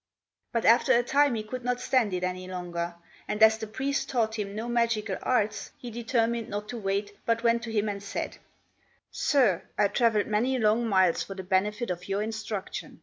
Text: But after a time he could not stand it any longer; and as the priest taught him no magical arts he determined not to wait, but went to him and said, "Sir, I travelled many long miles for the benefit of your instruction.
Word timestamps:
But 0.51 0.65
after 0.65 0.93
a 0.93 1.03
time 1.03 1.35
he 1.35 1.43
could 1.43 1.63
not 1.63 1.79
stand 1.79 2.11
it 2.11 2.23
any 2.23 2.47
longer; 2.47 2.95
and 3.27 3.43
as 3.43 3.59
the 3.59 3.67
priest 3.67 4.09
taught 4.09 4.39
him 4.39 4.55
no 4.55 4.67
magical 4.67 5.17
arts 5.21 5.69
he 5.77 5.91
determined 5.91 6.49
not 6.49 6.67
to 6.69 6.77
wait, 6.79 7.15
but 7.23 7.43
went 7.43 7.61
to 7.65 7.71
him 7.71 7.87
and 7.87 8.01
said, 8.01 8.37
"Sir, 9.11 9.61
I 9.77 9.89
travelled 9.89 10.25
many 10.25 10.57
long 10.57 10.87
miles 10.87 11.21
for 11.21 11.35
the 11.35 11.43
benefit 11.43 11.91
of 11.91 12.07
your 12.09 12.23
instruction. 12.23 12.99